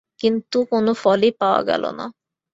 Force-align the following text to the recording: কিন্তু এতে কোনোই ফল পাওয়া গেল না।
কিন্তু 0.19 0.57
এতে 0.59 0.69
কোনোই 0.71 0.95
ফল 1.01 1.21
পাওয়া 1.39 1.61
গেল 1.63 1.83
না। 1.93 2.05